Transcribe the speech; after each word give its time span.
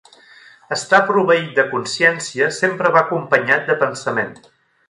Estar 0.75 1.01
proveït 1.09 1.51
de 1.59 1.67
consciència 1.75 2.49
sempre 2.63 2.95
va 2.99 3.07
acompanyat 3.09 3.73
de 3.73 3.81
pensament. 3.87 4.35